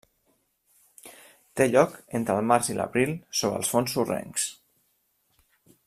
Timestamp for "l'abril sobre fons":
2.79-3.95